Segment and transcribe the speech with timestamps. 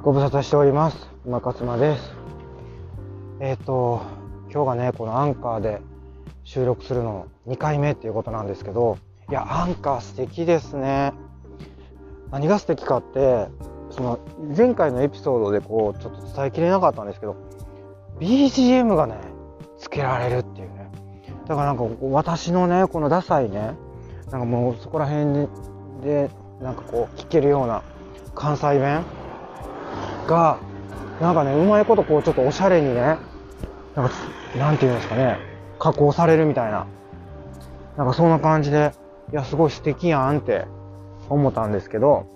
[0.00, 1.08] ご無沙汰しております。
[1.26, 2.14] 馬勝間です。
[3.40, 4.00] えっ、と、
[4.48, 5.82] 今日がね、このアンカーで
[6.44, 8.96] 収録するの2回目っていうことなんですけど、
[9.28, 11.14] いや、アンカー素敵ですね。
[12.30, 13.48] 何が素敵かって、
[13.90, 14.20] その
[14.56, 17.36] 前回のエピソードでこう、ちょっと伝えきれなかったんですけど、
[18.20, 19.16] BGM がね、
[19.78, 20.92] つけられるっていうね。
[21.48, 23.74] だからなんか私のね、このダサいね、
[24.30, 25.48] なんかもうそこら辺、
[26.02, 27.82] でなんかこう聞けるような
[28.36, 29.02] 関西弁
[30.28, 30.58] が
[31.20, 33.00] なんかねうまいことこうちょっとおしゃれにね
[33.96, 34.10] なんか
[34.56, 35.38] なんていうんですかね
[35.80, 36.86] 加工されるみたいな。
[37.96, 38.92] なんかそんな感じで
[39.32, 40.66] いやすごい素敵やんって
[41.28, 42.26] 思ったんですけど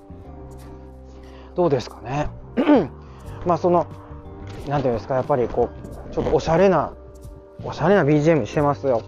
[1.55, 2.29] どうですかね？
[3.47, 3.87] まあその
[4.67, 5.71] なんていうんですかやっぱりこ
[6.11, 6.93] うちょっとおしゃれな
[7.65, 9.03] おしゃれな BGM にしてますよ。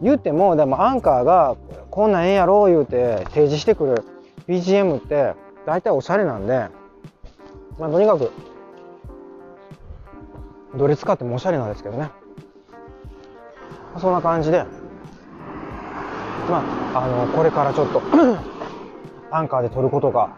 [0.00, 1.56] 言ってもでもアンカーが
[1.90, 4.04] こんなんええやろ言うて提示してくる
[4.48, 5.34] BGM って
[5.66, 6.68] 大体おしゃれなんで
[7.78, 8.30] まあとにかく
[10.76, 12.10] どれ使ってもおしゃれなんですけどね。
[13.98, 14.64] そんな感じで
[16.50, 16.62] ま
[16.94, 18.02] ああのこれからちょっと
[19.30, 20.34] アンカーで撮ることが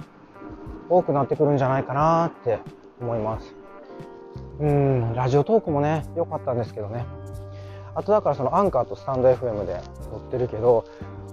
[0.88, 2.58] 多くなってくるんじゃないかなって
[3.00, 3.54] 思います。
[4.60, 7.04] うんラジオトークもね良かったんですけどね。
[7.94, 10.84] あとだからそのアンカーとスタンド FM で撮ってるけど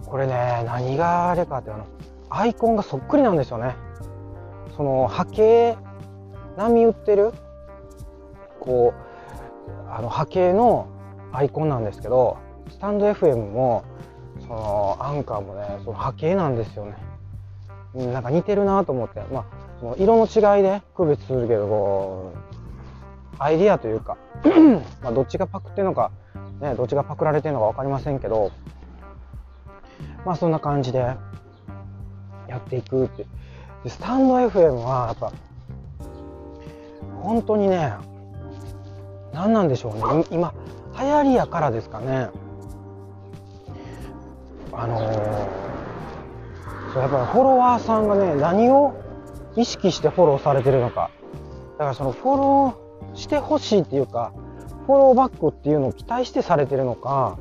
[0.06, 1.88] これね何があれかってあの
[2.30, 3.76] アイコンがそっくりなんですよね。
[4.78, 5.78] その波形
[6.58, 7.34] 波打ってる？
[8.60, 10.88] こうあの波形の
[11.32, 12.38] アイコンなんですけど
[12.70, 13.84] スタンド FM も
[14.42, 16.96] そのアンカーもねその波形なんですよね。
[17.94, 19.22] なんか似てるなと思って。
[19.32, 19.46] まあ
[19.80, 24.18] その色の違いで区別するけどこうアイディアというか
[25.02, 26.12] まあどっちがパクってるのか
[26.62, 28.52] ねどっちがパクられてるのか分かりませんけど
[30.24, 31.00] まあそんな感じで
[32.48, 33.26] やっていくって。
[33.88, 35.34] スタンド FM はやっぱ
[37.22, 37.94] 本当にね
[39.34, 40.26] 何なんでしょうね。
[40.32, 40.54] 今
[41.00, 42.30] 流行りやからですかね。
[44.74, 45.62] あのー
[46.94, 48.94] そうやっぱりフォロワーさんがね何を
[49.56, 51.10] 意識してフォローされてるのか。
[51.74, 54.34] だからそのフォローしてほしいっていうか
[54.86, 57.38] フォローバックっていうのを期待してされてるのか。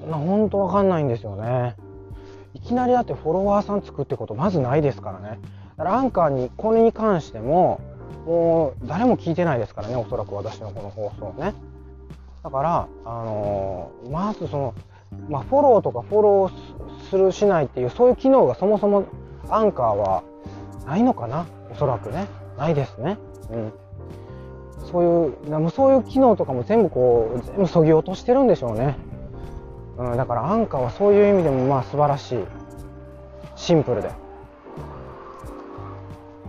[0.00, 1.76] そんな本当わかんないんですよね。
[2.54, 5.38] いきなりだってフォロワーさんつくってことまずないですからね。
[5.76, 7.80] だからアンカーにこれに関しても
[8.28, 11.54] もう誰も聞いてないですからねおそらく私のこの放送ね。
[12.44, 14.74] だからあのーまずその
[15.30, 19.06] まあフォローとかフォローするしないっていうそういう機能がそもそも
[19.48, 20.22] アンカーは
[20.86, 22.28] ないのかなおそらくね。
[22.58, 23.16] ないですね。
[23.50, 23.72] うん。
[24.92, 28.96] そういうなもそういう機能とかも全部こう全部そぎ落としてるんでしょうね。
[29.96, 32.38] うん、だからアンカーはそういう意味でもまあ素晴らしい。
[33.56, 34.10] シンプルで。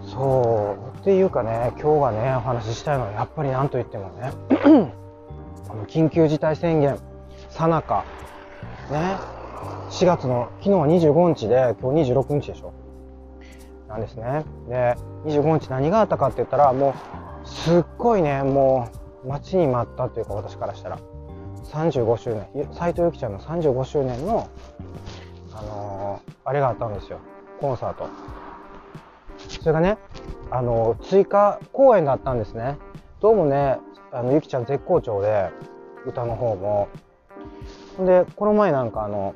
[0.06, 0.88] そう。
[0.99, 4.31] っていうかね今日がねお話ししたいのはやっぱり何と言ってもね
[5.69, 6.97] あの緊急事態宣言
[7.49, 8.03] さなか
[8.91, 9.15] ね
[9.91, 12.73] 4月の昨日は25日で今日26日でしょ？
[13.87, 14.45] なんですね。
[14.67, 14.95] で
[15.25, 16.93] 25日何があったかって言ったらも
[17.43, 18.87] うすっごいねも
[19.25, 20.99] う待ちに待ったというか私からしたら。
[21.66, 22.67] 35周年。
[22.73, 24.47] 斎藤由貴ちゃんの35周年の
[25.53, 27.19] あのーあれがあったんですよ。
[27.59, 28.07] コンサート。
[29.47, 29.97] それがね
[30.51, 32.77] あの追加公演があったんですね。
[33.21, 33.77] どうもね
[34.11, 35.49] あのゆきちゃん絶好調で
[36.05, 36.87] 歌の方も。
[37.97, 39.35] ほんでこの前なんかあの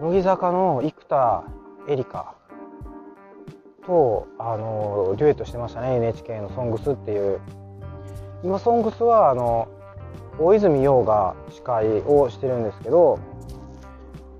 [0.00, 1.44] 乃木坂の生田
[1.88, 2.34] 絵梨花
[3.86, 7.40] とあのデュエットしてましたね NHK の「ソングスっていう。
[8.44, 9.68] 今「ソングスはあの
[10.38, 13.18] 大泉洋が司会をしてるんですけど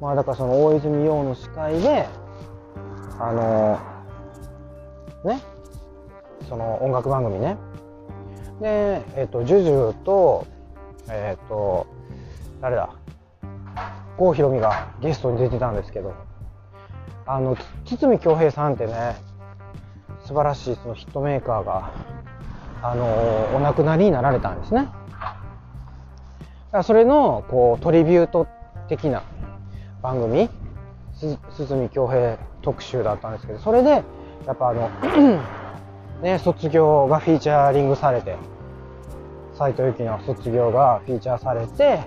[0.00, 2.06] まあだからその大泉洋の司会で
[3.18, 3.78] あの
[5.24, 5.40] ね。
[6.48, 7.56] その音楽番組ね。
[8.60, 10.46] でえっ、とジュジュと
[11.08, 11.86] えっ、と
[12.60, 12.90] 誰だ？
[14.18, 16.14] 郷ひろみがゲストに出てたんですけど。
[17.24, 19.16] あの堤恭平さんってね
[20.24, 21.92] 素晴らしいそのヒットメーカーが
[22.82, 23.06] あの
[23.54, 24.80] お亡くなりになられたんですね。
[24.82, 24.94] だか
[26.78, 28.48] らそれのこうトリビュート
[28.88, 29.22] 的な
[30.02, 30.48] 番組
[31.54, 34.02] 堤恭平特集だったんですけどそれで
[34.46, 34.90] やっぱあの
[36.22, 38.36] ね卒業がフィーチャーリングされて
[39.54, 42.00] 斎藤由貴の卒業がフィーチャーされて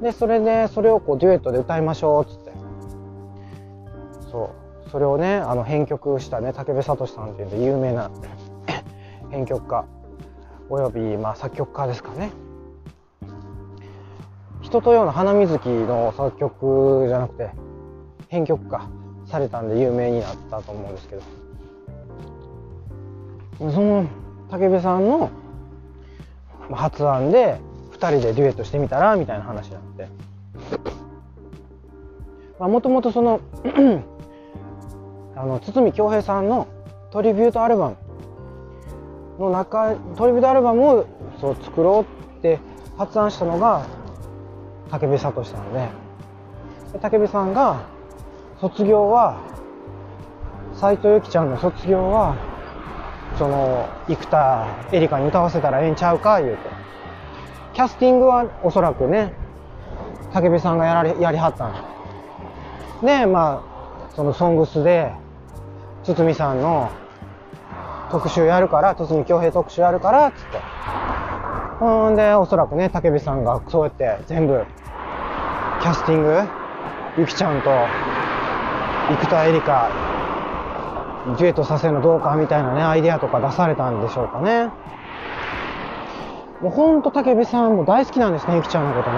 [0.00, 2.52] でそれでそれをこうデュエットで歌いましょうっつって。
[4.30, 4.50] そ
[4.86, 4.90] う。
[4.90, 8.10] それをねあの編曲したね武部聡さんっていうで有名な
[9.30, 9.84] 編曲家
[10.68, 12.30] およびまあ作曲家ですかね。
[14.62, 17.50] 人とような花水木の作曲じゃなくて
[18.28, 18.88] 編曲家
[19.26, 21.43] されたんで有名になったと思うんですけど。
[23.72, 24.06] その
[24.50, 25.30] 武部さんの
[26.70, 27.58] 発案で
[27.92, 30.08] 2人でデュエットしてみたらみたいな話になって。
[32.58, 33.40] もともとその
[35.36, 36.68] あの堤恭平さんの
[37.10, 37.96] トリビュートアルバム
[39.38, 41.06] の中トリビュートアルバムを
[41.40, 42.60] そう作ろうって
[42.96, 43.86] 発案したのが
[44.90, 46.04] 武部聡さんで。
[47.00, 47.82] 武部さんが
[48.60, 49.40] 卒業は
[50.74, 52.36] 斎藤由貴ちゃんの卒業は
[53.38, 56.70] その生田絵梨花に歌わせたらええんちゃうか言うて。
[57.74, 59.32] キャスティングはおそらくね
[60.32, 61.74] 武部さんがやられやりはったん。
[63.04, 63.64] でま
[64.08, 65.12] あその「ソングスで
[66.04, 66.90] 堤さんの
[68.10, 70.58] 特集やるから堤恭平特集やるからっつって。
[71.80, 74.64] ほんでおそらくね武部さんがそうやって全部
[75.80, 76.42] キャスティング
[77.18, 77.70] ゆきちゃんと
[79.08, 80.13] 生田絵梨花
[81.26, 84.70] デュエットさせるのどうかみたいなねアイデアとか出されたんでしょうかね。
[86.60, 89.10] もうほんと武部さんも大好きなんですねゆきちゃんのこと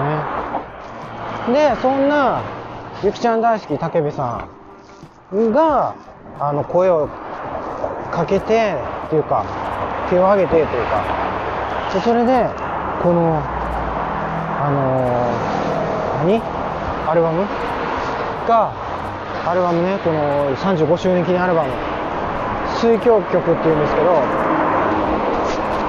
[1.53, 1.59] ね。
[1.75, 2.41] でそんな
[3.03, 4.47] ゆきちゃん大好き武部さ
[5.33, 5.95] んが
[6.39, 7.07] あの声を
[8.11, 8.75] かけて
[9.07, 9.45] っていうか
[10.09, 11.03] 手を挙げてというか。
[12.03, 12.49] それで
[13.01, 13.41] この
[14.59, 16.41] あのー、何？
[17.09, 17.45] アルバム？
[18.47, 18.73] が
[19.49, 21.71] アルバムねこの35周年記念アルバム
[22.79, 24.21] 「水郷曲」っていうんですけど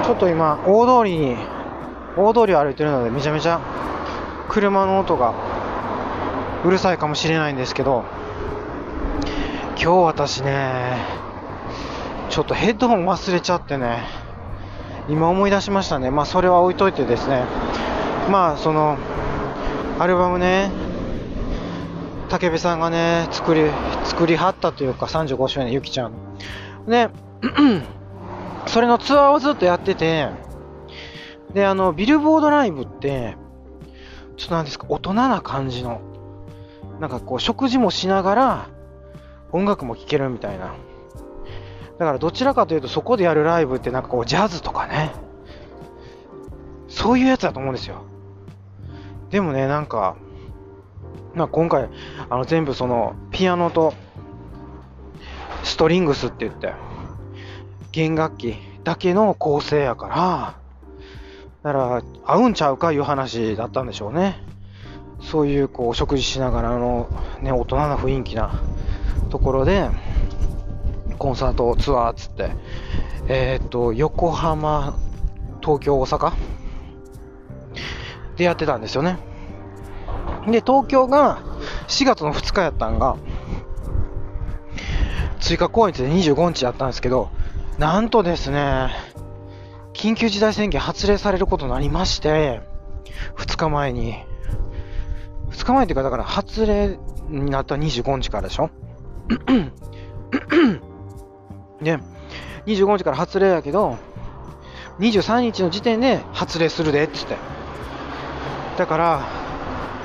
[0.03, 1.37] ちょっと今大通りに
[2.17, 3.59] 大通りを歩いてるのでめちゃめちゃ
[4.49, 5.33] 車の音が
[6.65, 8.03] うるさいかもしれないんですけど
[9.81, 10.97] 今日私ね
[12.29, 14.03] ちょっとヘッドホン忘れちゃってね
[15.07, 16.11] 今思い出しましたね。
[16.11, 17.43] まあそれは置いといてですね。
[18.29, 18.97] まあその
[19.97, 20.69] アルバムね
[22.29, 23.63] 武部さんがね作り
[24.03, 26.11] 作りはったというか35周年ゆきちゃん。
[26.89, 27.09] で
[28.67, 30.29] それのツアーをずっとやってて
[31.53, 33.37] であのビルボードライブって
[34.35, 36.01] ちょっとなんですか大人な感じの
[36.99, 38.69] なんかこう食事もしながら
[39.51, 40.75] 音楽も聴けるみたいな。
[41.97, 45.11] だからどちらかというとそこでやるライブってなんかこうジャズとかね。
[46.87, 48.03] そういうやつだと思うんですよ。
[49.31, 50.15] でもねなんか
[51.35, 51.89] まあ、今回
[52.29, 53.93] あの全部そのピアノと
[55.63, 56.73] ストリングスって言って
[57.91, 60.59] 弦楽器だけの構成やから。
[61.61, 64.41] だから合うんちゃうかいう話だったんでしょうね。
[65.21, 67.09] そういうこう食事しながらの、
[67.41, 68.61] ね、大人な雰囲気な
[69.29, 69.89] ところで
[71.17, 72.51] コンサートツアーっつって。
[73.27, 74.97] え、っと横浜
[75.61, 76.33] 東京大阪
[78.37, 79.19] でやってたんですよね。
[80.45, 81.39] で、東京が
[81.87, 83.17] 4月の2日やったんが、
[85.39, 87.29] 追加公演で25日やったんですけど、
[87.77, 88.89] なんとですね、
[89.93, 92.61] 緊急事態宣言発令されることになりまして、
[93.37, 94.15] 2日前に、
[95.51, 96.99] 2日前っていうか、だから発令
[97.29, 98.69] になった25日からでしょ？
[101.81, 101.97] で、
[102.65, 103.97] 25日から発令やけど、
[104.99, 107.37] 23日の時点で発令するでって言って。
[108.77, 109.21] だから、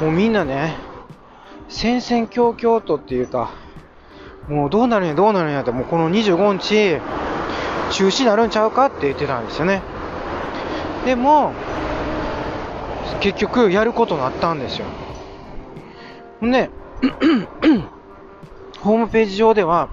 [0.01, 0.77] もうみんなね、
[1.69, 3.51] 戦々恐々とっていうか、
[4.49, 7.01] もうどうなるんやどうなるんやって、もうこの25日、
[7.91, 9.83] 中止になるんちゃうかって言ってたんですよね。
[11.05, 11.53] でも、
[13.21, 14.87] 結局やることになったんですよ。
[16.41, 16.71] ほんで、
[18.81, 19.89] ホームページ上では、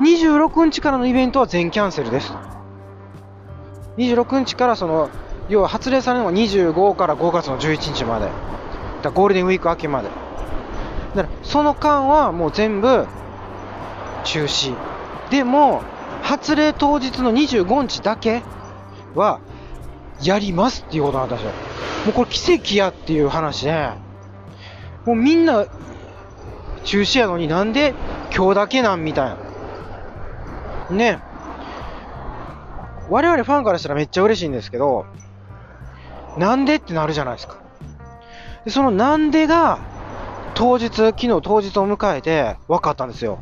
[0.00, 2.32] 26日からのイベントは全キャンセルです。
[3.98, 5.10] 26日からその、
[5.48, 8.28] 要は発令されるのが25から5月の11日まで。
[9.02, 10.08] だゴールデンウィーク明けまで。
[11.16, 13.06] だからその間はもう全部
[14.22, 14.74] 中止。
[15.30, 15.82] でも、
[16.22, 18.42] 発令当日の25日だけ
[19.14, 19.40] は
[20.22, 21.50] やりますっていうことなんですよ。
[22.06, 23.90] もうこれ奇跡やっていう話で、
[25.04, 25.66] もうみんな
[26.84, 27.94] 中止やのになんで
[28.34, 29.36] 今日だけなんみたい
[30.90, 30.96] な。
[30.96, 31.18] ね。
[33.10, 35.06] 我々ファンからしたらめっちゃ嬉しいんですけど、
[36.38, 37.56] なんでってなるじゃないですか。
[38.64, 39.80] で、そのなんでが、
[40.54, 43.40] 当日、昨日当日を迎えて分かったんですよ。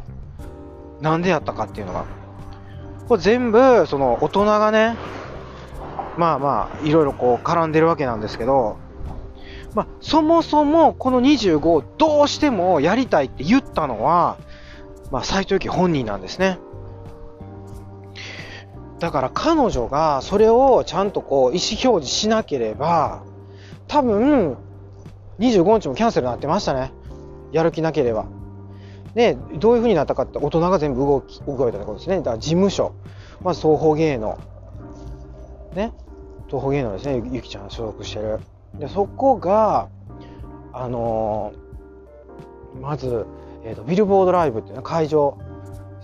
[1.00, 2.04] なんでやったかっていうのが。
[3.08, 4.96] これ全部、その大人がね、
[6.16, 8.76] まあまあ、いろいろこう絡んでるわけなんですけど、
[9.74, 14.36] まあ、そもそもこの25をどうしてもやりたいって言ったのは、
[15.10, 16.58] まあ、斎藤由貴本人なんですね。
[18.98, 23.22] だから彼女がそれをちゃんとこう意思表示しなければ、
[23.88, 24.56] 多分
[25.38, 26.92] 25日もキャンセルになってましたね。
[27.50, 28.26] やる気なければ。
[29.14, 32.18] でどういうふうになったかって大人が全部動き動いたってことですね。
[32.18, 32.92] だから事務所。
[33.42, 34.38] まず双方芸能。
[35.74, 35.92] ね。
[36.46, 37.22] 東方芸能ですね。
[37.32, 38.38] ゆきちゃん所属してる。
[38.74, 39.88] でそこが
[40.72, 43.26] あのー、まず、
[43.64, 45.36] えーと、ビルボードライブっていうね会場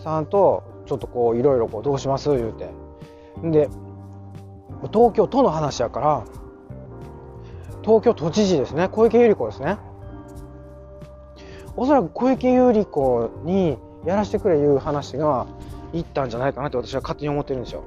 [0.02, 2.30] さんとちょっとこういろいろこうどうします？
[2.30, 2.70] 言うて。
[3.42, 3.68] で
[4.92, 6.24] 東京都の話やから
[7.82, 8.88] 東京都知事ですね。
[8.88, 9.78] 小池百合子ですね。
[11.76, 15.46] おそらく小池百合子にやらせてくれいう話が
[15.92, 17.84] いったんじゃないかなって私は勝手に思ってるんですよ。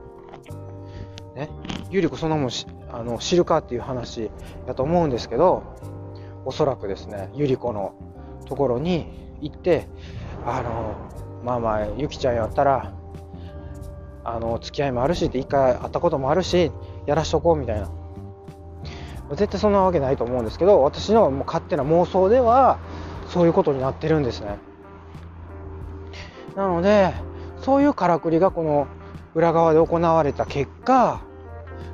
[1.35, 1.49] ね、
[1.91, 2.49] 百合子そんなもん
[2.91, 4.29] あの知るかっていう話
[4.67, 5.63] だと思うんですけど
[6.45, 7.93] おそらくですね百合子の
[8.45, 9.07] ところに
[9.41, 9.87] 行って
[10.45, 10.95] あの
[11.43, 12.93] まあまあゆきちゃんやったら
[14.23, 16.71] あの付き合いもあるしって一回会ったこともあるし
[17.05, 17.89] やらしとこうみたいな
[19.31, 22.79] 絶対そんなわけないと思うんですけど私のもう勝手な妄想では
[23.29, 24.57] そういうことになってるんですね。
[26.55, 27.13] なので
[27.61, 28.87] そういうからくりがこの
[29.35, 31.21] 裏側で行われた結果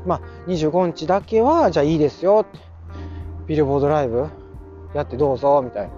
[0.05, 2.45] まあ25日だけはじゃあいいですよ。
[3.47, 4.27] ビルボードライブ
[4.95, 5.93] やってどうぞみたいな。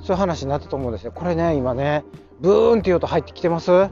[0.00, 1.12] そういう話になったと思うんですよ。
[1.12, 2.04] これね今ね
[2.40, 3.88] ブーンって言うと入ってきてます？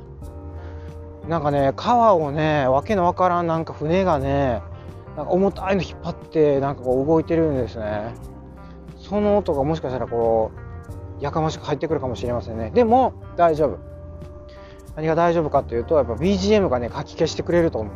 [1.27, 4.63] なんかね川をねわけのわからんなんか船がね
[5.17, 8.15] なんか重たいの引っ張ってなんかこう動いてるんですね。
[9.09, 10.51] その音がもしかしたらこ
[11.21, 12.71] うやかましく入ってくるかもしれませんね。
[12.71, 13.79] でも大丈夫。
[14.97, 17.93] 何が大丈夫かというとやっぱ BGM がね書き消してくれると思う。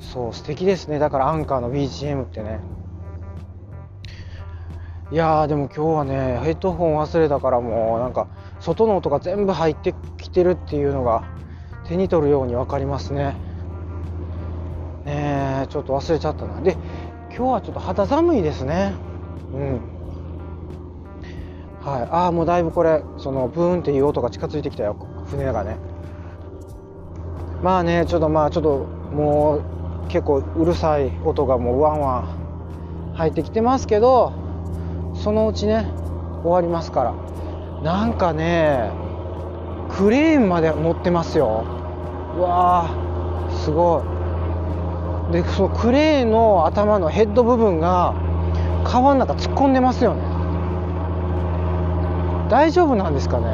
[0.00, 0.98] そう素敵ですね。
[0.98, 2.60] だからアンカーの BGM ってね。
[5.10, 8.28] いやでも今日はねヘッドホン忘れたからもうなんか
[8.60, 11.24] 外の音が全部入ってきてるっていうのが
[11.86, 13.36] 手に取るように分かりますね。
[15.04, 16.60] ねちょっと忘れちゃったな。
[16.60, 16.76] で
[17.38, 18.94] 今日はちょっと肌寒いですね。
[19.54, 19.80] うん。
[21.80, 22.08] はい。
[22.10, 24.96] ああもうだいぶこれそのブーンっていう音が近づいてきたよ。
[25.30, 25.76] 船がね。
[27.62, 28.78] まあねちょっとまあちょっと
[29.14, 32.18] もう結構うるさい音がもうワンワ
[33.12, 34.32] ン入ってきてますけど
[35.14, 35.86] そのうちね
[36.42, 37.14] 終わりますから。
[37.84, 38.90] なんかね
[39.90, 41.64] クレーンまで乗ってますよ。
[42.36, 44.17] うわーすごい。
[45.32, 48.14] でそのクレーンの頭のヘッド部分が
[48.84, 50.22] 川の中突っ込んでますよね。
[52.48, 53.44] 大丈夫なんですかね？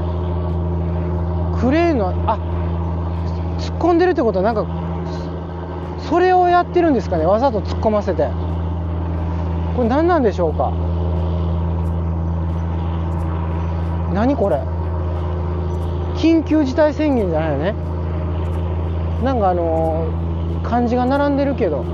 [1.60, 2.38] クレーンのあ
[3.58, 4.64] 突っ込んでるってことはなんか
[6.08, 7.26] それをやってるんですかね？
[7.26, 8.28] わざと突っ込ませて。
[9.76, 10.70] これ何なんでしょうか？
[14.14, 14.62] 何これ？
[16.14, 17.74] 緊急事態宣言じゃないよね？
[19.24, 20.23] なんかあのー、
[20.64, 21.84] 漢字が並んでるけど。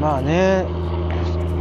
[0.00, 0.66] まあね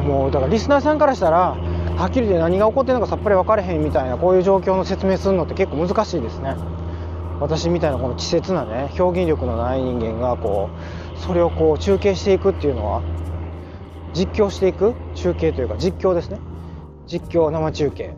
[0.05, 1.55] もうだからリスナーさんからしたら
[1.95, 6.55] はっきりで何が起こってるのかさっぱり分かれへんみたいなこういう状況の説明するのって結構難しいですね。
[7.39, 10.69] 私みたいなこの稚拙なね表現力のない人間がこ
[11.15, 13.01] うそれをこう中継していくっていうのは
[14.13, 14.93] 実況していく？
[15.15, 16.39] 中継というか実況ですね。
[17.07, 18.13] 実況生中継。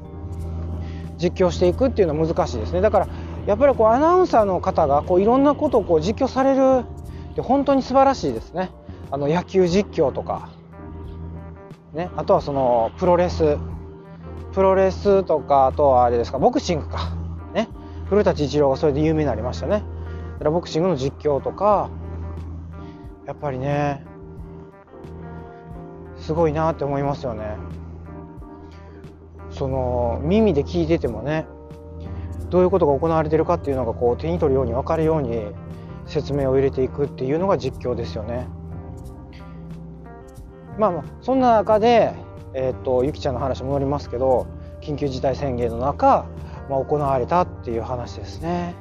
[1.18, 2.82] 実況していくっていうのは難しいですね。
[2.82, 3.08] だから
[3.46, 6.86] やっぱりこうアナウンサーの方がこういろんなことをこう実況される
[7.32, 8.72] って本当に素晴らしいですね。
[9.12, 10.50] あの野球実況とか。
[11.94, 13.58] ねあとはそのプロレス。
[14.52, 17.12] プロレスとかあとはあれですかボクシングか。
[17.54, 17.70] ね
[18.10, 19.84] 古舘一郎がそれで有名になりましたね。
[20.34, 21.90] だからボクシングの実況とか
[23.28, 24.06] やっぱりね
[26.18, 27.58] すごいなって思いますよね。
[29.52, 31.46] その耳で聞いててもね
[32.50, 35.42] どういうことが行われてるかっていうのがこう手に取るように分かるように
[36.06, 38.48] 説明を入れていくっていうのが実況ですよね。
[40.78, 42.14] まあまあそんな中で、
[42.54, 44.48] えーと、ゆきちゃんの話戻りますけど
[44.82, 46.26] 緊急事態宣言の中、
[46.70, 48.76] まあ、行われたっていう話ですね。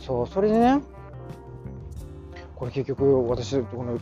[0.00, 0.82] そうそれでね
[2.56, 3.98] これ結局私この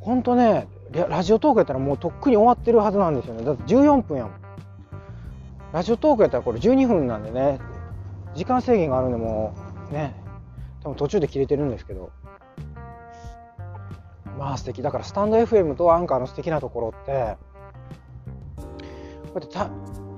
[0.00, 4.41] 本当ねラジオトークやったらもうとっくに終わってるはずなんですよねだって14分やもん
[5.72, 7.58] ラジオトークやったらこれ12分なんでね。
[8.34, 9.54] 時間制限があるんでも
[9.90, 10.14] うね。
[10.82, 12.10] 多分途中で切れてるんですけど。
[14.38, 14.82] まあ素敵。
[14.82, 17.36] だからスタンド FM とアンカーの素敵なところって
[19.32, 19.70] こうやってた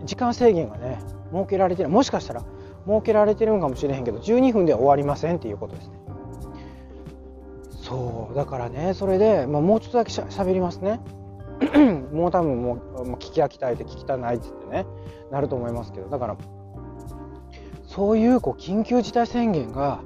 [0.05, 0.99] 時間制限がね
[1.33, 1.89] 設けられてる。
[1.89, 2.45] もしかしたら
[2.87, 5.95] 設けられてるんかもしれへんけど12分では終わりませんっていうことですね。
[7.71, 8.35] そう。
[8.35, 11.01] だからねそれで、まあ、もうちょっとだけしゃべりますね。
[12.13, 14.87] もう多分もう聞き飽きたいって聞きたないっつってね
[15.31, 16.37] なると思いますけどだから
[17.87, 20.01] そういうこう緊急事態宣言が、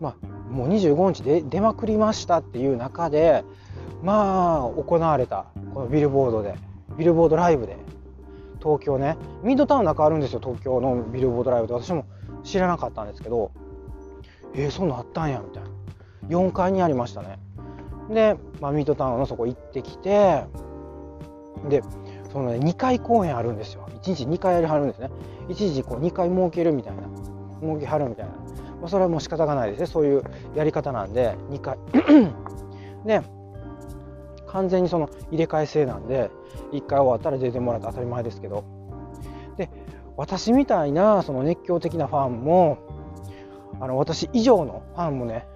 [0.00, 3.44] まあ、もう25日で出まくりましたっていう中で
[4.02, 6.54] まあ行われたこのビルボードで
[6.96, 7.76] ビルボードライブで
[8.60, 11.74] 東京ねミッドタウンの中あるんですよ東京のビルボードライブで。
[11.74, 12.04] 私も
[12.44, 13.50] 知らなかったんですけど
[14.54, 15.70] えー、そんなあったんやみたいな。
[16.28, 17.38] 4階にありましたね。
[18.10, 20.44] で、まあ、ミッドタウンのそこ行ってきて
[21.68, 21.82] で
[22.32, 23.86] その、ね、2回公演あるんですよ。
[24.02, 25.10] 1日2回やりはるんですね。
[25.48, 27.02] 一時こう2回設けるみたいな。
[27.60, 28.38] 設けはるみたいな、ま
[28.86, 29.86] あ、それはもう仕方がないですね。
[29.86, 31.78] そういうやり方なんで2回。
[33.06, 33.22] で
[34.46, 36.30] 完全にその入れ替え制なんで
[36.72, 38.64] 1回終わったら出てもらって当たり前ですけど。
[39.56, 39.70] で
[40.16, 42.78] 私みたいなその熱狂的なファンも
[43.80, 45.46] あの私以上のファンもね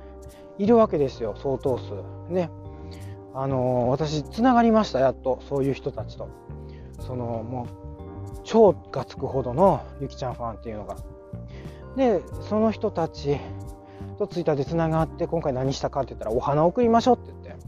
[0.58, 1.92] いるわけですよ相当数。
[2.32, 2.50] ね。
[3.38, 5.42] あの私つながりましたやっと。
[5.46, 6.28] そういう人たちと。
[7.00, 10.96] そのもう超がつくほどのゆきちゃんファンっていうのが。
[11.96, 13.38] でその人たち
[14.18, 17.66] とツイッターでつながって今回何したかって言ったらお花送りましょうって言って。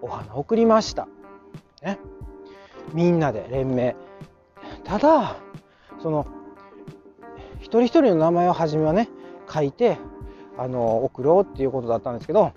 [0.00, 1.06] お花送りました。
[1.82, 1.98] ね。
[2.94, 3.94] みんなで連名。
[4.84, 5.36] ただ
[6.02, 6.26] その
[7.58, 9.10] 一人一人の名前を初めはね
[9.52, 9.98] 書いて
[10.56, 12.52] あの送ろうっていうことだったんですけど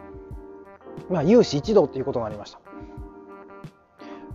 [1.09, 2.59] まあ有志一同っていうことになりました。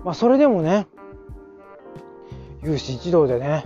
[0.05, 0.87] まあそれでもね
[2.63, 3.65] 有志一同でね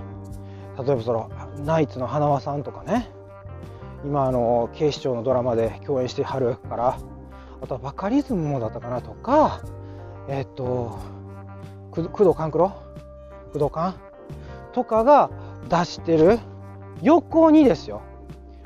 [0.78, 1.30] 例えばその
[1.64, 3.10] ナイツの花輪さんとかね
[4.04, 6.98] 今あの警視庁のドラマで共演してはるから
[7.62, 9.62] あとはバカリズムもだったかなとか
[10.28, 10.98] えっと
[11.92, 12.72] 工藤官九郎？
[13.52, 13.94] 工藤官？
[14.72, 15.30] とかが
[15.68, 16.40] 出してる
[17.02, 18.02] 横にですよ。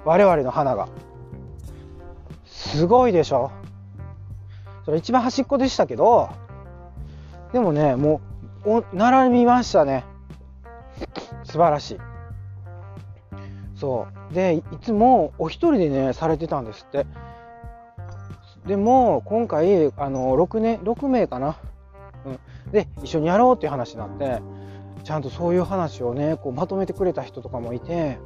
[0.04, 0.88] 我々の花が。
[2.46, 3.50] すごいでしょ？
[4.88, 6.30] それ一番端っこでしたけど
[7.52, 8.22] でもねも
[8.64, 10.06] う並びましたね。
[11.44, 11.98] 素晴らしい。
[13.76, 14.34] そう。
[14.34, 17.04] でいつもお一人でねされてたんですって。
[18.66, 21.58] でも今回あの6年6名かな、
[22.24, 24.40] うん、で一緒にやろうっていう話になって
[25.04, 28.18] ちゃんとそういう話をねこうまとめてくれた人とかもいて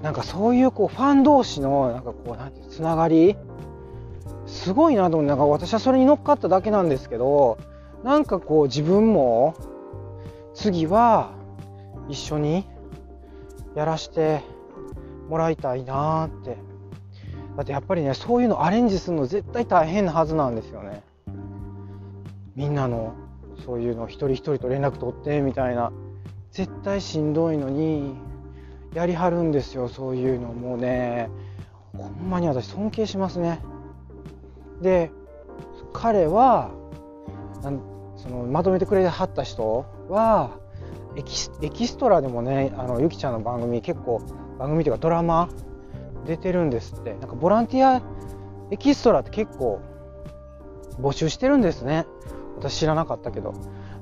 [0.00, 3.36] なんかそういうこうファン同士のなんかこうなんてつながり
[4.50, 7.58] すごいなと思ってなんか私はそれに乗っかっただけなんですけど
[8.02, 9.54] なんかこう自分も
[10.54, 11.32] 次は
[12.08, 12.66] 一緒に
[13.76, 14.42] やらして
[15.28, 16.58] もらいたいなって。
[17.56, 21.02] だってやっぱりねそういうのアレンジするの絶対大変なはずなんですよね。
[22.54, 23.14] みんなの
[23.64, 25.92] そういうの一人一人と連絡取ってみたいな。
[26.52, 28.16] 絶対しんどいのに
[28.94, 31.28] やりはるんですよそういうのもうね。
[31.96, 33.60] ほんまに私尊敬しますね。
[34.80, 35.10] で
[35.92, 36.70] 彼は
[38.16, 40.58] そのまとめてくれてはった人は
[41.16, 44.20] エキスエキストラでもねあのゆきちゃんの番組結構
[44.58, 45.48] 番組というかドラマ
[46.26, 47.14] 出てるんですって。
[47.14, 48.02] なんかボランティア
[48.70, 49.80] エキストラって結構
[51.00, 52.06] 募集してるんですね。
[52.58, 53.54] 私知らなかったけど。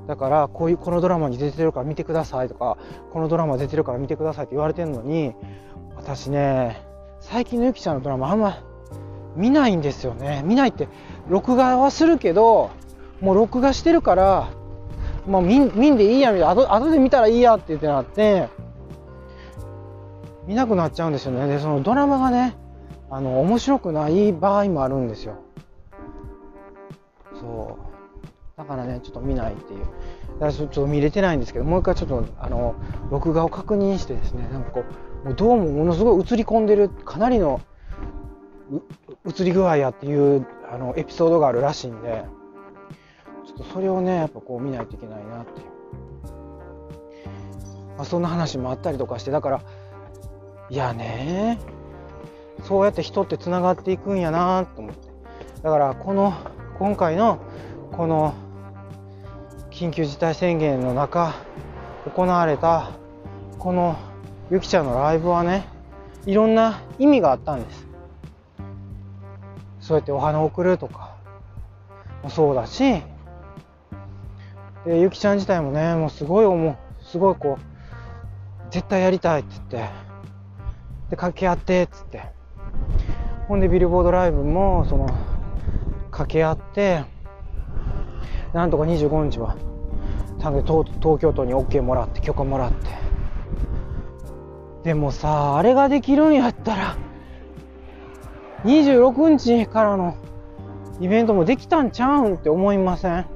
[0.07, 2.79] だからこういうこのドラマに出てるから見てくださいとか
[3.13, 5.35] このドラマ出てるから見てくださいって言われてるのに
[5.97, 6.83] 私ね
[7.21, 8.65] 最近のゆきちゃんのドラマあんま
[9.39, 10.43] 見ないんですよね。
[10.45, 10.89] 見ないって
[11.29, 12.71] 録画はするけど
[13.21, 14.51] もう録画してるから
[15.29, 18.49] まあ、見見んでいいやみたいな後後で見たらいいやって言ってなって
[20.47, 21.47] 見なくなっちゃうんですよね。
[21.47, 22.57] でそのドラマがね
[23.11, 25.37] あの面白くない場合もあるんですよ。
[27.39, 27.79] そ
[28.25, 28.27] う。
[28.57, 29.81] だからねちょっと見ないっていう。
[29.81, 32.75] だからちょっと見れてないんですけどもう一回ちょっとあの
[33.11, 34.85] 録画を確認してですねなんかこ
[35.25, 37.61] うもうどうもものすごい映り込んでるかなりの
[38.71, 42.25] 映り具合やっていうあのエピソードがあるらしいんで
[43.47, 45.67] ちょっとそれをねやっぱこう見ないといけないなっていう、
[47.97, 49.63] まあ、そんな話もあったりとかしてだから
[50.71, 51.59] いやね
[52.65, 55.09] そうやって人ってつながっていくんやなと思って。
[55.63, 56.35] だからこの
[56.79, 57.41] 今回の
[57.93, 58.35] この
[59.71, 61.35] 緊急事態宣言の中
[62.15, 62.91] 行われた
[63.59, 63.99] この
[64.51, 65.67] ゆきちゃんのライブはね
[66.27, 67.88] いろんな意味があったんです。
[69.89, 71.17] そうやってお花を贈るとか
[72.23, 73.03] もそうだし
[74.85, 79.77] でゆきちゃん自体もねもうすごい思うすごいこう絶対やりたいって言って
[81.09, 82.37] で掛け合ってっつって。
[83.49, 85.07] ほんでビルボードライブもその
[86.11, 87.05] 掛け合って
[88.53, 89.57] なんとか25日は
[90.39, 92.89] 多分東東京都に OK もらって許可もらって。
[94.85, 96.97] でもさあれができるんやったら
[98.65, 100.17] 26日からの
[101.01, 103.27] イベントもできたんちゃうんって思いません？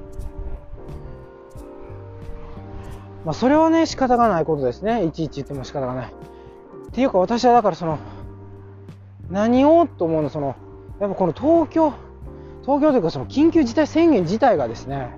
[3.25, 5.05] まあ、それはね、仕方がないことですね。
[5.05, 6.07] いちいち言っても仕方がない。
[6.07, 7.97] っていうか、私はだからその、
[9.29, 10.55] 何をと思うの、その、
[10.99, 11.93] やっぱこの東京、
[12.63, 15.17] 東京というかその緊急事態宣言自体がですね、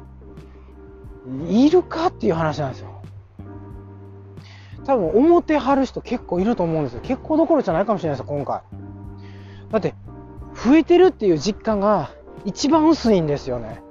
[1.50, 3.02] いるかっていう話なんですよ。
[4.86, 7.00] 多分思ってはる人結構いると思うんですよ。
[7.02, 8.62] 結構どころじゃないかもしれないです、今回。
[9.72, 9.94] だって、
[10.54, 12.12] 増えてるっていう実感が
[12.46, 13.82] 一番薄いんですよね。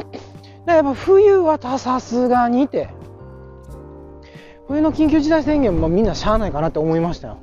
[0.00, 0.20] だか
[0.66, 2.88] らやっぱ冬はさすがにって、
[4.68, 7.38] 冬の緊急事態宣言もみんなしゃあないかなって思いましたよ。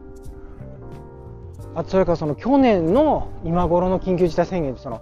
[1.76, 5.02] あそれからその去年の今頃の緊急事態宣言ってその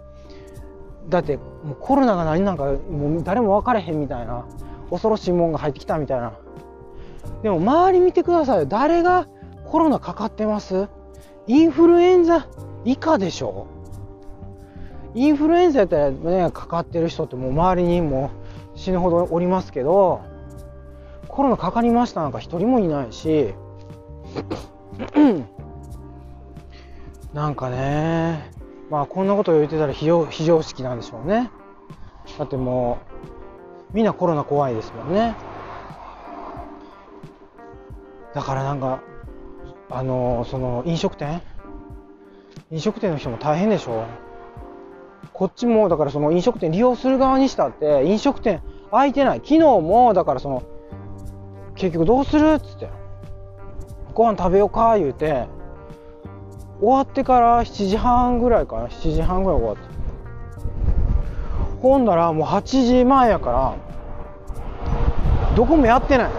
[1.09, 4.45] だってもうコロナが何なんかもう誰も分かれへんみたいな。
[4.91, 6.33] 恐ろしいもんが入ってきたみたいな。
[7.43, 8.65] でも周り見てくださいよ。
[8.65, 9.25] 誰が
[9.65, 10.89] コロナかかってます？
[11.47, 12.47] インフルエンザ
[12.85, 13.67] 以下でしょ？
[15.13, 18.31] インフルエンザやったらねかかってる人ってもう周りにも
[18.75, 20.21] 死ぬほどおりますけど
[21.27, 23.53] コロナかかりましたなんか一人もいないし
[27.33, 28.51] なんかね
[28.89, 31.49] まあこんなこと言ってたら非常非常識なんでしょうね。
[32.37, 32.99] だっても
[33.93, 35.35] うみんなコロナ怖いですもんね。
[38.33, 39.01] だからなんか
[39.91, 41.41] あのその飲食店？
[42.71, 44.05] 飲食店の人も大変でしょ？
[45.33, 49.39] こっちもだからその飲食店利用する側にしたって飲食店空いてない。
[49.39, 50.63] 昨日もだからその
[51.75, 52.89] 結局どうするっつって。
[54.13, 55.47] ご飯食べようか言うて
[56.79, 58.87] 終わってから7時半ぐらいかな。
[58.87, 59.83] 7時半ぐらい終わって。
[61.81, 63.75] ほんだらもう8時前やから
[65.55, 66.31] どこもやってない。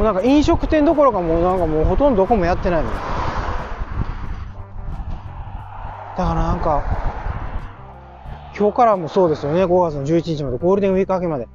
[0.00, 2.96] もうなんか飲食店どころかもうなんかもうほとんどどこもやってないのだ
[6.16, 6.82] からなんか
[8.56, 11.48] 今日からもそうですよね5月の11日までゴールデンウィーク明けまで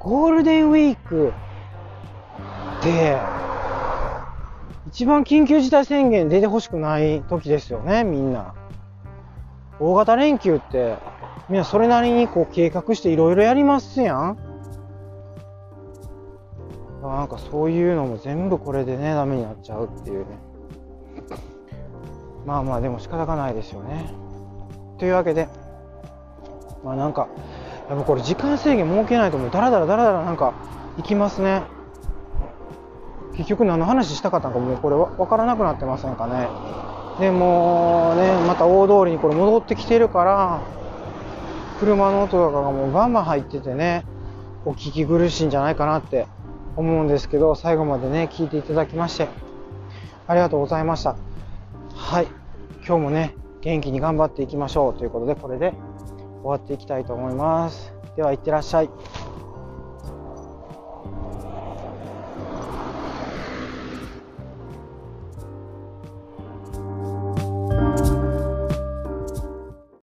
[0.00, 1.28] ゴールデンウィーク
[2.80, 3.16] って
[4.88, 8.54] 一番緊急事態宣言出てほしくない時ですよね、みんな。
[9.78, 10.96] 大型連休って、
[11.48, 14.47] みんなそれなりにこう計画していろいろやりますやん。
[17.16, 20.26] なんかそういうのも全部これでね、ダメになっちゃうっていうね。
[22.46, 24.12] まあまあでも仕方がないですよね。
[24.98, 25.48] というわけで、
[26.84, 27.28] まあなんか、
[27.88, 30.54] やっぱこれ時間制限設けないともうダラダラダラダラなんか
[30.96, 31.62] 行きますね。
[33.38, 36.48] 結局何の話したかったのかもうこれ分からなくなってませんかね
[37.24, 40.60] でもねまた大通りにこれ戻ってきてるから
[41.78, 44.04] 車の音とかがもうバンバン入っててね
[44.64, 46.26] お聞き苦しいんじゃないかなって
[46.76, 49.28] 思うんですけど最後までね聞いていただきまして
[50.26, 51.16] ありがとうございました。
[51.94, 52.26] はい。
[52.86, 55.72] 今日もね元気に頑張っていきましょうということでこれで
[56.42, 57.92] 終わっていきたいと思います。
[58.16, 58.90] ではいってらっしゃい。